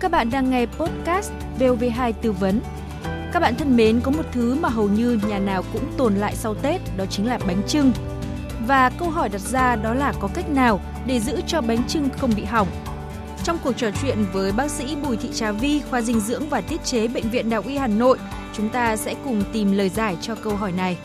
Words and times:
Các 0.00 0.10
bạn 0.10 0.30
đang 0.30 0.50
nghe 0.50 0.66
podcast 0.66 1.32
VOV2 1.58 2.12
tư 2.22 2.32
vấn. 2.32 2.60
Các 3.32 3.40
bạn 3.40 3.54
thân 3.58 3.76
mến, 3.76 4.00
có 4.00 4.10
một 4.10 4.22
thứ 4.32 4.54
mà 4.54 4.68
hầu 4.68 4.88
như 4.88 5.20
nhà 5.28 5.38
nào 5.38 5.62
cũng 5.72 5.92
tồn 5.96 6.14
lại 6.14 6.36
sau 6.36 6.54
Tết, 6.54 6.80
đó 6.96 7.04
chính 7.06 7.26
là 7.26 7.38
bánh 7.46 7.62
trưng. 7.66 7.92
Và 8.66 8.90
câu 8.90 9.10
hỏi 9.10 9.28
đặt 9.28 9.40
ra 9.40 9.76
đó 9.76 9.94
là 9.94 10.12
có 10.20 10.28
cách 10.34 10.50
nào 10.50 10.80
để 11.06 11.20
giữ 11.20 11.40
cho 11.46 11.60
bánh 11.60 11.88
trưng 11.88 12.08
không 12.18 12.30
bị 12.36 12.44
hỏng? 12.44 12.68
Trong 13.44 13.58
cuộc 13.64 13.72
trò 13.72 13.90
chuyện 14.02 14.18
với 14.32 14.52
bác 14.52 14.70
sĩ 14.70 14.96
Bùi 14.96 15.16
Thị 15.16 15.28
Trà 15.34 15.52
Vi, 15.52 15.82
khoa 15.90 16.00
dinh 16.00 16.20
dưỡng 16.20 16.48
và 16.48 16.60
tiết 16.60 16.84
chế 16.84 17.08
bệnh 17.08 17.30
viện 17.30 17.50
Đại 17.50 17.56
học 17.56 17.66
Y 17.68 17.76
Hà 17.76 17.86
Nội, 17.86 18.18
chúng 18.52 18.68
ta 18.68 18.96
sẽ 18.96 19.14
cùng 19.24 19.42
tìm 19.52 19.72
lời 19.72 19.88
giải 19.88 20.16
cho 20.20 20.34
câu 20.34 20.56
hỏi 20.56 20.72
này. 20.72 20.96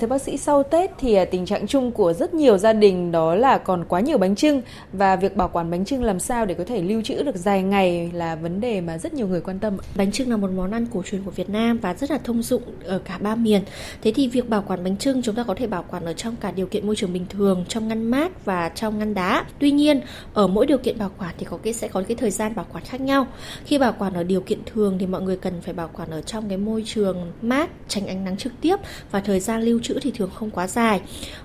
Thưa 0.00 0.06
bác 0.06 0.22
sĩ, 0.22 0.36
sau 0.36 0.62
Tết 0.62 0.90
thì 0.98 1.14
à, 1.14 1.24
tình 1.24 1.46
trạng 1.46 1.66
chung 1.66 1.92
của 1.92 2.12
rất 2.12 2.34
nhiều 2.34 2.58
gia 2.58 2.72
đình 2.72 3.12
đó 3.12 3.34
là 3.34 3.58
còn 3.58 3.84
quá 3.88 4.00
nhiều 4.00 4.18
bánh 4.18 4.34
trưng 4.34 4.62
và 4.92 5.16
việc 5.16 5.36
bảo 5.36 5.48
quản 5.48 5.70
bánh 5.70 5.84
trưng 5.84 6.04
làm 6.04 6.20
sao 6.20 6.46
để 6.46 6.54
có 6.54 6.64
thể 6.64 6.82
lưu 6.82 7.02
trữ 7.02 7.22
được 7.22 7.36
dài 7.36 7.62
ngày 7.62 8.10
là 8.12 8.34
vấn 8.34 8.60
đề 8.60 8.80
mà 8.80 8.98
rất 8.98 9.14
nhiều 9.14 9.26
người 9.26 9.40
quan 9.40 9.58
tâm. 9.58 9.76
Bánh 9.96 10.12
trưng 10.12 10.30
là 10.30 10.36
một 10.36 10.50
món 10.56 10.70
ăn 10.70 10.86
cổ 10.92 11.02
truyền 11.02 11.22
của 11.22 11.30
Việt 11.30 11.50
Nam 11.50 11.78
và 11.78 11.94
rất 11.94 12.10
là 12.10 12.18
thông 12.18 12.42
dụng 12.42 12.62
ở 12.84 12.98
cả 12.98 13.18
ba 13.18 13.34
miền. 13.34 13.62
Thế 14.02 14.12
thì 14.14 14.28
việc 14.28 14.48
bảo 14.48 14.64
quản 14.66 14.84
bánh 14.84 14.96
trưng 14.96 15.22
chúng 15.22 15.34
ta 15.34 15.44
có 15.44 15.54
thể 15.54 15.66
bảo 15.66 15.84
quản 15.90 16.04
ở 16.04 16.12
trong 16.12 16.36
cả 16.36 16.50
điều 16.50 16.66
kiện 16.66 16.86
môi 16.86 16.96
trường 16.96 17.12
bình 17.12 17.26
thường, 17.28 17.64
trong 17.68 17.88
ngăn 17.88 18.10
mát 18.10 18.44
và 18.44 18.68
trong 18.68 18.98
ngăn 18.98 19.14
đá. 19.14 19.44
Tuy 19.58 19.70
nhiên, 19.70 20.00
ở 20.34 20.46
mỗi 20.46 20.66
điều 20.66 20.78
kiện 20.78 20.98
bảo 20.98 21.10
quản 21.18 21.34
thì 21.38 21.46
có 21.50 21.56
cái 21.56 21.72
sẽ 21.72 21.88
có 21.88 22.02
cái 22.08 22.16
thời 22.16 22.30
gian 22.30 22.54
bảo 22.54 22.66
quản 22.72 22.84
khác 22.84 23.00
nhau. 23.00 23.26
Khi 23.64 23.78
bảo 23.78 23.94
quản 23.98 24.14
ở 24.14 24.22
điều 24.22 24.40
kiện 24.40 24.58
thường 24.66 24.96
thì 24.98 25.06
mọi 25.06 25.22
người 25.22 25.36
cần 25.36 25.60
phải 25.60 25.74
bảo 25.74 25.90
quản 25.92 26.10
ở 26.10 26.22
trong 26.22 26.48
cái 26.48 26.58
môi 26.58 26.82
trường 26.86 27.32
mát, 27.42 27.70
tránh 27.88 28.06
ánh 28.06 28.24
nắng 28.24 28.36
trực 28.36 28.52
tiếp 28.60 28.76
và 29.10 29.20
thời 29.20 29.40
gian 29.40 29.62
lưu 29.62 29.80
trữ 29.82 29.87
thì 30.02 30.10
thường 30.10 30.30
không 30.34 30.50
quá 30.50 30.66
dài. 30.66 31.00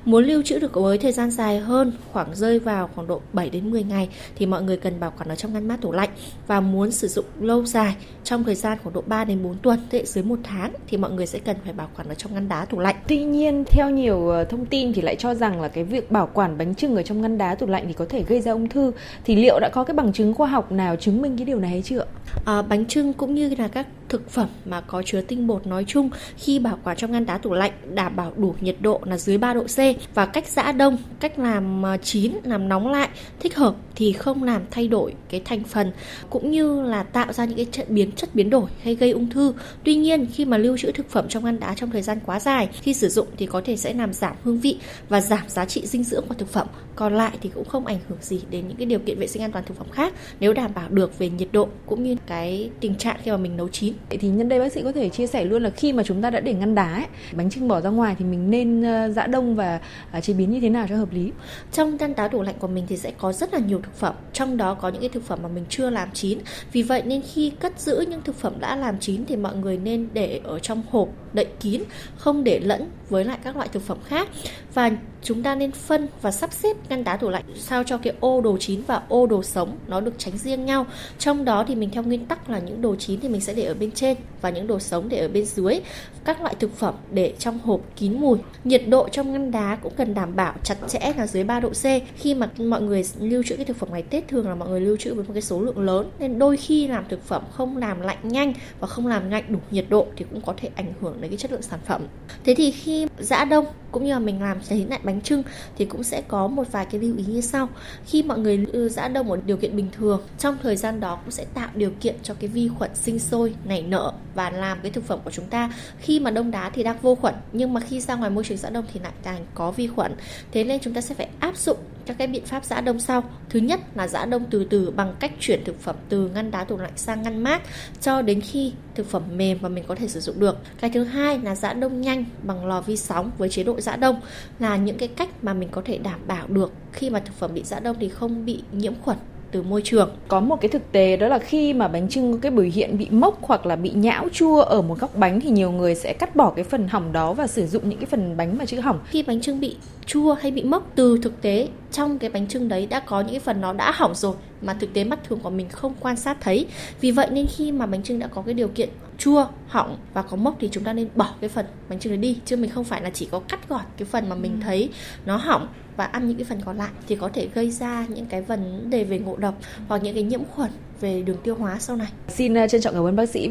Muốn 0.06 0.26
lưu 0.26 0.42
trữ 0.44 0.60
được 0.60 0.74
với 0.74 0.98
thời 0.98 1.12
gian 1.12 1.32
dài 1.32 1.60
hơn, 1.60 1.94
khoảng 2.12 2.36
rơi 2.36 2.60
vào 2.60 2.90
khoảng 2.96 3.08
độ 3.08 3.22
7 3.34 3.50
đến 3.50 3.72
10 3.72 3.84
ngày 3.84 4.10
thì 4.36 4.46
mọi 4.46 4.64
người 4.64 4.78
cần 4.78 5.00
bảo 5.00 5.14
quản 5.18 5.30
ở 5.30 5.36
trong 5.36 5.54
ngăn 5.54 5.68
mát 5.68 5.82
tủ 5.82 5.92
lạnh 5.92 6.10
và 6.48 6.62
muốn 6.62 6.92
sử 6.92 7.08
dụng 7.08 7.26
lâu 7.40 7.66
dài 7.66 7.96
trong 8.24 8.44
thời 8.44 8.56
gian 8.56 8.78
khoảng 8.84 8.94
độ 8.94 9.04
3 9.08 9.26
đến 9.26 9.44
4 9.44 9.58
tuần, 9.58 9.80
tức 9.90 10.06
dưới 10.06 10.24
một 10.24 10.40
tháng 10.44 10.74
thì 10.88 10.98
mọi 10.98 11.12
người 11.12 11.26
sẽ 11.26 11.40
cần 11.40 11.58
phải 11.64 11.74
bảo 11.74 11.90
quản 11.98 12.08
ở 12.08 12.16
trong 12.16 12.34
ngăn 12.34 12.50
đá 12.50 12.66
tủ 12.66 12.80
lạnh. 12.80 12.96
Tuy 13.08 13.24
nhiên, 13.24 13.64
theo 13.68 13.90
nhiều 13.90 14.30
ờ, 14.30 14.44
thông 14.44 14.66
tin 14.66 14.94
thì 14.94 15.02
lại 15.02 15.16
cho 15.16 15.34
rằng 15.34 15.62
là 15.62 15.68
cái 15.68 15.84
việc 15.84 16.12
bảo 16.12 16.30
quản 16.34 16.58
bánh 16.58 16.76
trưng 16.76 16.96
ở 16.96 17.04
trong 17.04 17.22
ngăn 17.22 17.38
đá 17.38 17.56
tủ 17.56 17.68
lạnh 17.68 17.84
thì 17.88 17.94
có 17.94 18.06
thể 18.10 18.24
gây 18.28 18.42
ra 18.42 18.52
ung 18.52 18.70
thư. 18.70 18.92
Thì 19.24 19.36
liệu 19.36 19.60
đã 19.60 19.70
có 19.74 19.84
cái 19.84 19.94
bằng 19.94 20.14
chứng 20.14 20.34
khoa 20.34 20.48
học 20.48 20.72
nào 20.72 20.96
chứng 20.96 21.22
minh 21.22 21.38
cái 21.38 21.46
điều 21.46 21.60
này 21.60 21.70
hay 21.70 21.82
chưa? 21.82 22.06
À, 22.46 22.62
bánh 22.62 22.86
trưng 22.86 23.14
cũng 23.14 23.36
như 23.36 23.56
là 23.58 23.68
các 23.68 23.88
thực 24.10 24.30
phẩm 24.30 24.48
mà 24.66 24.82
có 24.82 25.04
chứa 25.06 25.22
tinh 25.22 25.48
bột 25.48 25.68
nói 25.68 25.84
chung 25.88 26.10
khi 26.38 26.60
bảo 26.60 26.78
quản 26.84 26.98
trong 26.98 27.12
ngăn 27.12 27.26
đá 27.26 27.38
tủ 27.38 27.54
lạnh 27.54 27.72
đảm 27.94 28.16
bảo 28.16 28.32
đủ 28.38 28.56
nhiệt 28.62 28.76
độ 28.80 29.02
là 29.04 29.18
dưới 29.18 29.38
3 29.38 29.54
độ 29.54 29.64
C 29.64 29.78
và 30.14 30.26
cách 30.26 30.48
giã 30.48 30.72
đông, 30.72 30.98
cách 31.20 31.40
làm 31.40 31.84
ờ, 31.84 31.98
chín, 31.98 32.32
làm 32.44 32.70
nóng 32.70 32.92
lại 32.92 33.10
thích 33.40 33.56
hợp 33.56 33.76
thì 33.96 34.14
không 34.14 34.44
làm 34.44 34.62
thay 34.72 34.88
đổi 34.88 35.14
cái 35.30 35.42
thành 35.46 35.64
phần 35.64 35.92
cũng 36.30 36.52
như 36.52 36.82
là 36.82 37.04
tạo 37.04 37.34
ra 37.34 37.46
những 37.46 37.58
cái 37.58 37.68
chất 37.72 37.90
biến 37.90 38.12
chất 38.12 38.36
biến 38.36 38.50
đổi 38.50 38.70
hay 38.84 38.96
gây 38.96 39.12
ung 39.12 39.30
thư. 39.30 39.54
Tuy 39.84 39.96
nhiên 39.96 40.28
khi 40.34 40.46
mà 40.46 40.58
lưu 40.58 40.78
trữ 40.78 40.92
thực 40.92 41.10
phẩm 41.10 41.26
trong 41.30 41.46
ngăn 41.46 41.60
đá 41.60 41.74
trong 41.76 41.92
thời 41.92 42.02
gian 42.02 42.20
quá 42.26 42.40
dài 42.40 42.70
khi 42.82 42.94
sử 42.94 43.10
dụng 43.10 43.28
thì 43.38 43.46
có 43.46 43.62
thể 43.66 43.78
sẽ 43.78 43.94
làm 43.94 44.14
giảm 44.14 44.36
hương 44.44 44.60
vị 44.60 44.78
và 45.10 45.22
giảm 45.22 45.50
giá 45.50 45.66
trị 45.66 45.82
dinh 45.86 46.04
dưỡng 46.04 46.26
của 46.28 46.36
thực 46.36 46.50
phẩm. 46.50 46.68
Còn 46.96 47.14
lại 47.14 47.38
thì 47.42 47.50
cũng 47.54 47.66
không 47.66 47.86
ảnh 47.86 48.00
hưởng 48.10 48.20
gì 48.22 48.42
đến 48.50 48.68
những 48.68 48.78
cái 48.78 48.86
điều 48.86 49.00
kiện 49.00 49.20
vệ 49.20 49.28
sinh 49.28 49.42
an 49.42 49.52
toàn 49.52 49.66
thực 49.66 49.78
phẩm 49.78 49.88
khác 49.92 50.14
nếu 50.40 50.54
đảm 50.54 50.72
bảo 50.76 50.90
được 50.90 51.20
về 51.20 51.30
nhiệt 51.30 51.48
độ 51.52 51.68
cũng 51.86 52.04
như 52.04 52.16
cái 52.28 52.70
tình 52.80 52.96
trạng 52.96 53.18
khi 53.24 53.32
mà 53.32 53.38
mình 53.38 53.58
nấu 53.58 53.68
chín. 53.68 53.94
Thì 54.10 54.28
nhân 54.30 54.50
đây 54.50 54.60
bác 54.60 54.72
sĩ 54.72 54.82
có 54.84 54.92
thể 54.92 55.10
chia 55.10 55.28
sẻ 55.28 55.46
luôn 55.46 55.64
là 55.64 55.70
khi 55.70 55.94
mà 55.94 56.04
chúng 56.04 56.22
ta 56.22 56.30
đã 56.30 56.40
để 56.40 56.54
ngăn 56.54 56.76
đá 56.76 56.94
ấy, 56.94 57.06
bánh 57.34 57.50
trưng 57.50 57.68
bỏ 57.68 57.82
ra 57.82 57.90
ngoài 57.90 58.16
thì 58.20 58.26
mình 58.26 58.50
nên 58.50 58.84
ờ, 58.84 59.10
giã 59.10 59.28
đông 59.28 59.56
và 59.56 59.80
ờ, 60.12 60.22
chế 60.22 60.34
biến 60.34 60.52
như 60.52 60.60
thế 60.60 60.70
nào 60.70 60.86
cho 60.90 60.96
hợp 60.96 61.14
lý? 61.14 61.32
Trong 61.72 61.98
ngăn 61.98 62.16
đá 62.16 62.28
tủ 62.28 62.42
lạnh 62.42 62.56
của 62.60 62.68
mình 62.68 62.86
thì 62.88 62.98
sẽ 62.98 63.12
có 63.18 63.34
rất 63.34 63.54
là 63.54 63.60
nhiều 63.60 63.82
thực 63.84 63.96
phẩm, 63.96 64.16
trong 64.34 64.58
đó 64.58 64.74
có 64.74 64.90
những 64.90 65.02
cái 65.02 65.10
thực 65.10 65.24
phẩm 65.24 65.40
mà 65.44 65.50
mình 65.50 65.66
chưa 65.70 65.90
làm 65.90 66.10
chín. 66.14 66.40
Vì 66.72 66.82
vậy 66.82 67.02
nên 67.06 67.22
khi 67.34 67.50
cất 67.50 67.80
giữ 67.80 68.06
những 68.10 68.22
thực 68.22 68.36
phẩm 68.36 68.54
đã 68.60 68.76
làm 68.76 69.00
chín 69.00 69.26
thì 69.26 69.36
mọi 69.36 69.56
người 69.56 69.78
nên 69.78 70.10
để 70.14 70.42
ở 70.44 70.60
trong 70.60 70.84
hộp 70.90 71.10
đậy 71.34 71.48
kín, 71.60 71.84
không 72.18 72.44
để 72.44 72.60
lẫn 72.60 72.90
với 73.10 73.26
lại 73.26 73.38
các 73.44 73.56
loại 73.56 73.68
thực 73.68 73.84
phẩm 73.84 73.98
khác 74.06 74.28
và 74.74 74.92
chúng 75.24 75.44
ta 75.44 75.56
nên 75.56 75.72
phân 75.72 76.08
và 76.22 76.32
sắp 76.32 76.54
xếp 76.54 76.78
ngăn 76.90 77.04
đá 77.04 77.18
tủ 77.18 77.30
lạnh 77.30 77.44
sao 77.56 77.84
cho 77.84 77.98
cái 77.98 78.14
ô 78.20 78.42
đồ 78.42 78.58
chín 78.60 78.82
và 78.88 79.02
ô 79.10 79.28
đồ 79.28 79.44
sống 79.44 79.78
nó 79.88 80.02
được 80.02 80.14
tránh 80.18 80.38
riêng 80.38 80.66
nhau. 80.66 80.86
Trong 81.20 81.46
đó 81.46 81.66
thì 81.68 81.76
mình 81.76 81.90
theo 81.90 82.04
nguyên 82.04 82.26
tắc 82.26 82.50
là 82.50 82.60
những 82.60 82.82
đồ 82.82 82.96
chín 82.96 83.20
thì 83.20 83.30
mình 83.30 83.42
sẽ 83.42 83.54
để 83.54 83.64
ở 83.64 83.74
bên 83.74 83.92
trên 83.92 84.18
và 84.42 84.50
những 84.50 84.68
đồ 84.68 84.80
sống 84.80 85.10
để 85.10 85.18
ở 85.18 85.28
bên 85.28 85.46
dưới. 85.46 85.80
Các 86.26 86.42
loại 86.42 86.56
thực 86.60 86.78
phẩm 86.78 86.94
để 87.12 87.34
trong 87.40 87.60
hộp 87.60 87.82
kín 87.96 88.20
mùi. 88.22 88.38
Nhiệt 88.64 88.88
độ 88.88 89.10
trong 89.10 89.32
ngăn 89.32 89.52
đá 89.52 89.78
cũng 89.82 89.94
cần 89.98 90.14
đảm 90.14 90.36
bảo 90.36 90.54
chặt 90.64 90.76
chẽ 90.88 91.14
là 91.18 91.28
dưới 91.28 91.44
3 91.44 91.60
độ 91.60 91.70
C. 91.70 91.84
Khi 92.16 92.36
mà 92.36 92.50
mọi 92.58 92.82
người 92.82 93.06
lưu 93.20 93.44
trữ 93.44 93.56
cái 93.56 93.66
thực 93.66 93.73
thực 93.74 93.80
phẩm 93.80 93.90
ngày 93.92 94.04
Tết 94.04 94.28
thường 94.28 94.48
là 94.50 94.56
mọi 94.56 94.70
người 94.70 94.82
lưu 94.82 94.98
trữ 94.98 95.14
với 95.14 95.24
một 95.24 95.34
cái 95.34 95.42
số 95.42 95.62
lượng 95.62 95.80
lớn 95.80 96.12
nên 96.20 96.40
đôi 96.40 96.58
khi 96.58 96.88
làm 96.88 97.04
thực 97.10 97.24
phẩm 97.24 97.44
không 97.52 97.78
làm 97.78 98.02
lạnh 98.02 98.18
nhanh 98.24 98.54
và 98.80 98.88
không 98.88 99.08
làm 99.08 99.30
lạnh 99.30 99.44
đủ 99.50 99.60
nhiệt 99.72 99.86
độ 99.90 100.08
thì 100.16 100.26
cũng 100.32 100.42
có 100.42 100.54
thể 100.58 100.70
ảnh 100.76 100.94
hưởng 101.02 101.22
đến 101.22 101.32
cái 101.32 101.38
chất 101.38 101.52
lượng 101.52 101.62
sản 101.62 101.80
phẩm. 101.86 102.02
Thế 102.44 102.56
thì 102.56 102.72
khi 102.72 103.08
giã 103.20 103.46
đông 103.46 103.66
cũng 103.92 104.06
như 104.06 104.14
là 104.14 104.20
mình 104.20 104.42
làm 104.42 104.62
chế 104.62 104.86
lại 104.90 105.00
bánh 105.04 105.22
trưng 105.22 105.44
thì 105.78 105.86
cũng 105.86 106.04
sẽ 106.04 106.22
có 106.28 106.48
một 106.48 106.72
vài 106.72 106.86
cái 106.86 107.02
lưu 107.02 107.18
ý 107.18 107.24
như 107.28 107.42
sau. 107.42 107.70
Khi 108.06 108.24
mọi 108.24 108.40
người 108.40 108.66
giã 108.90 109.08
đông 109.08 109.32
ở 109.32 109.38
điều 109.46 109.58
kiện 109.58 109.76
bình 109.76 109.88
thường, 109.98 110.22
trong 110.40 110.58
thời 110.64 110.76
gian 110.76 111.00
đó 111.00 111.16
cũng 111.16 111.32
sẽ 111.32 111.46
tạo 111.54 111.70
điều 111.76 111.92
kiện 112.02 112.16
cho 112.24 112.34
cái 112.34 112.48
vi 112.48 112.68
khuẩn 112.78 112.92
sinh 112.96 113.20
sôi, 113.20 113.54
nảy 113.66 113.82
nở 113.82 114.14
và 114.36 114.50
làm 114.50 114.78
cái 114.82 114.92
thực 114.92 115.04
phẩm 115.04 115.20
của 115.24 115.32
chúng 115.32 115.46
ta 115.46 115.74
khi 116.00 116.20
mà 116.20 116.32
đông 116.32 116.52
đá 116.52 116.70
thì 116.70 116.84
đang 116.84 116.98
vô 117.02 117.16
khuẩn 117.16 117.36
nhưng 117.54 117.74
mà 117.74 117.82
khi 117.82 118.00
ra 118.00 118.16
ngoài 118.16 118.30
môi 118.30 118.44
trường 118.44 118.58
giã 118.58 118.70
đông 118.70 118.86
thì 118.94 119.00
lại 119.00 119.12
càng 119.24 119.46
có 119.54 119.72
vi 119.72 119.88
khuẩn. 119.88 120.16
Thế 120.52 120.64
nên 120.64 120.80
chúng 120.80 120.94
ta 120.94 121.02
sẽ 121.02 121.16
phải 121.16 121.30
áp 121.40 121.58
dụng 121.58 121.78
các 122.06 122.18
cái 122.18 122.28
biện 122.28 122.46
pháp 122.46 122.66
giã 122.66 122.82
đông 122.82 123.00
sau. 123.00 123.24
Thứ 123.50 123.60
nhất 123.60 123.80
là 123.96 124.08
giã 124.08 124.26
đông 124.26 124.46
từ 124.50 124.68
từ 124.70 124.92
bằng 124.92 125.16
cách 125.20 125.32
chuyển 125.40 125.64
thực 125.66 125.82
phẩm 125.82 125.96
từ 126.10 126.30
ngăn 126.30 126.52
đá 126.52 126.64
tủ 126.64 126.78
lạnh 126.78 126.92
sang 126.96 127.22
ngăn 127.22 127.44
mát 127.44 127.62
cho 128.02 128.22
đến 128.22 128.42
khi 128.42 128.74
thực 128.96 129.10
phẩm 129.10 129.24
mềm 129.36 129.58
và 129.62 129.70
mình 129.70 129.84
có 129.88 129.96
thể 129.96 130.08
sử 130.08 130.20
dụng 130.20 130.40
được. 130.40 130.58
Cái 130.80 130.90
thứ 130.90 131.04
hai 131.04 131.40
là 131.40 131.56
giã 131.56 131.74
đông 131.74 132.02
nhanh 132.02 132.26
bằng 132.44 132.66
lò 132.66 132.82
vi 132.82 132.98
sóng 132.98 133.32
với 133.38 133.50
chế 133.50 133.64
độ 133.64 133.82
giã 133.82 133.96
đông 133.96 134.22
là 134.60 134.78
những 134.78 134.98
cái 134.98 135.08
cách 135.08 135.30
mà 135.42 135.54
mình 135.54 135.70
có 135.72 135.82
thể 135.86 135.98
đảm 135.98 136.20
bảo 136.28 136.48
được 136.48 136.74
khi 136.92 137.10
mà 137.10 137.20
thực 137.20 137.36
phẩm 137.36 137.54
bị 137.54 137.64
giã 137.64 137.80
đông 137.80 137.96
thì 138.00 138.10
không 138.10 138.46
bị 138.46 138.64
nhiễm 138.72 138.94
khuẩn 139.02 139.18
từ 139.54 139.62
môi 139.62 139.82
trường. 139.82 140.16
Có 140.28 140.40
một 140.40 140.62
cái 140.62 140.70
thực 140.70 140.92
tế 140.92 141.18
đó 141.18 141.28
là 141.28 141.40
khi 141.40 141.74
mà 141.74 141.88
bánh 141.88 142.10
trưng 142.10 142.34
có 142.34 142.40
cái 142.42 142.52
biểu 142.52 142.66
hiện 142.74 142.98
bị 142.98 143.08
mốc 143.10 143.38
hoặc 143.42 143.66
là 143.66 143.76
bị 143.76 143.90
nhão 143.90 144.28
chua 144.34 144.62
ở 144.62 144.82
một 144.82 145.00
góc 145.00 145.16
bánh 145.16 145.42
thì 145.42 145.50
nhiều 145.50 145.72
người 145.72 145.96
sẽ 145.96 146.14
cắt 146.14 146.36
bỏ 146.36 146.54
cái 146.56 146.64
phần 146.64 146.88
hỏng 146.88 147.12
đó 147.12 147.34
và 147.34 147.48
sử 147.48 147.68
dụng 147.68 147.90
những 147.90 148.00
cái 148.00 148.06
phần 148.06 148.38
bánh 148.38 148.58
mà 148.58 148.66
chưa 148.66 148.80
hỏng. 148.80 149.00
Khi 149.10 149.24
bánh 149.24 149.42
trưng 149.42 149.60
bị 149.60 149.78
chua 150.06 150.34
hay 150.34 150.52
bị 150.52 150.64
mốc 150.64 150.92
từ 150.96 151.20
thực 151.24 151.42
tế 151.42 151.68
trong 151.92 152.20
cái 152.20 152.30
bánh 152.30 152.48
trưng 152.48 152.70
đấy 152.70 152.88
đã 152.90 153.00
có 153.00 153.22
những 153.22 153.32
cái 153.32 153.40
phần 153.40 153.62
nó 153.62 153.74
đã 153.74 153.92
hỏng 153.96 154.16
rồi 154.16 154.36
mà 154.62 154.74
thực 154.74 154.94
tế 154.94 155.04
mắt 155.04 155.20
thường 155.24 155.40
của 155.44 155.50
mình 155.50 155.70
không 155.70 155.94
quan 156.00 156.16
sát 156.16 156.38
thấy. 156.42 156.68
Vì 157.02 157.12
vậy 157.12 157.28
nên 157.32 157.48
khi 157.48 157.72
mà 157.72 157.86
bánh 157.86 158.04
trưng 158.04 158.20
đã 158.20 158.28
có 158.28 158.42
cái 158.42 158.54
điều 158.54 158.68
kiện 158.68 158.90
chua, 159.18 159.46
hỏng 159.68 159.98
và 160.14 160.22
có 160.22 160.38
mốc 160.38 160.56
thì 160.60 160.70
chúng 160.72 160.84
ta 160.84 160.94
nên 160.94 161.08
bỏ 161.16 161.30
cái 161.42 161.50
phần 161.50 161.66
bánh 161.90 162.00
trưng 162.00 162.14
đấy 162.14 162.18
đi 162.18 162.38
chứ 162.46 162.56
mình 162.56 162.70
không 162.70 162.84
phải 162.84 163.02
là 163.02 163.10
chỉ 163.10 163.28
có 163.32 163.40
cắt 163.40 163.70
gọt 163.70 163.82
cái 163.98 164.06
phần 164.06 164.30
mà 164.30 164.36
mình 164.36 164.52
ừ. 164.52 164.64
thấy 164.64 164.90
nó 165.26 165.36
hỏng 165.36 165.68
và 165.98 166.06
ăn 166.06 166.28
những 166.28 166.38
cái 166.38 166.46
phần 166.46 166.62
còn 166.66 166.78
lại 166.78 166.92
thì 167.08 167.16
có 167.16 167.30
thể 167.34 167.48
gây 167.54 167.72
ra 167.72 168.06
những 168.10 168.26
cái 168.26 168.42
vấn 168.42 168.90
đề 168.90 169.04
về 169.04 169.20
ngộ 169.20 169.36
độc 169.38 169.56
hoặc 169.88 170.04
những 170.04 170.14
cái 170.14 170.24
nhiễm 170.24 170.42
khuẩn 170.46 170.72
về 171.02 171.22
đường 171.22 171.38
tiêu 171.44 171.56
hóa 171.56 171.78
sau 171.80 171.96
này. 171.96 172.12
Xin 172.28 172.64
uh, 172.64 172.70
trân 172.70 172.82
trọng 172.82 172.94
cảm 172.94 173.04
ơn 173.04 173.16
bác 173.16 173.30
sĩ 173.30 173.50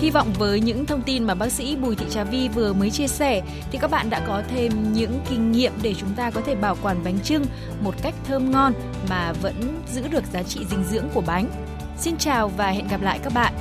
Hy 0.00 0.10
vọng 0.10 0.32
với 0.38 0.60
những 0.60 0.86
thông 0.86 1.02
tin 1.02 1.24
mà 1.24 1.34
bác 1.34 1.52
sĩ 1.52 1.76
Bùi 1.76 1.96
Thị 1.96 2.06
Trà 2.10 2.24
Vi 2.24 2.48
vừa 2.48 2.72
mới 2.72 2.90
chia 2.90 3.06
sẻ 3.06 3.42
thì 3.72 3.78
các 3.78 3.90
bạn 3.90 4.10
đã 4.10 4.20
có 4.26 4.42
thêm 4.48 4.92
những 4.92 5.20
kinh 5.30 5.52
nghiệm 5.52 5.72
để 5.82 5.94
chúng 5.94 6.14
ta 6.16 6.30
có 6.30 6.40
thể 6.40 6.54
bảo 6.54 6.76
quản 6.82 7.04
bánh 7.04 7.20
trưng 7.20 7.44
một 7.80 7.94
cách 8.02 8.14
thơm 8.24 8.50
ngon 8.50 8.72
mà 9.10 9.32
vẫn 9.32 9.54
giữ 9.92 10.02
được 10.10 10.24
giá 10.32 10.42
trị 10.42 10.60
dinh 10.70 10.84
dưỡng 10.84 11.08
của 11.14 11.20
bánh. 11.20 11.50
Xin 11.98 12.16
chào 12.16 12.48
và 12.48 12.70
hẹn 12.70 12.88
gặp 12.88 13.02
lại 13.02 13.20
các 13.22 13.32
bạn. 13.34 13.54